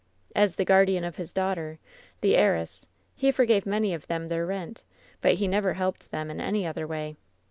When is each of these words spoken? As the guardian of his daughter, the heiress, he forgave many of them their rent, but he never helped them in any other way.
As 0.35 0.55
the 0.55 0.65
guardian 0.65 1.03
of 1.03 1.17
his 1.17 1.31
daughter, 1.31 1.77
the 2.21 2.35
heiress, 2.35 2.87
he 3.15 3.31
forgave 3.31 3.67
many 3.67 3.93
of 3.93 4.07
them 4.07 4.29
their 4.29 4.47
rent, 4.47 4.81
but 5.21 5.35
he 5.35 5.47
never 5.47 5.75
helped 5.75 6.09
them 6.09 6.31
in 6.31 6.41
any 6.41 6.65
other 6.65 6.87
way. 6.87 7.17